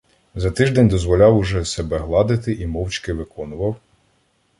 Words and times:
За 0.35 0.51
тиждень 0.51 0.89
дозволяв 0.89 1.37
уже 1.37 1.65
себе 1.65 1.97
гладити 1.99 2.53
і 2.53 2.67
мовчки 2.67 3.13
виконував 3.13 3.75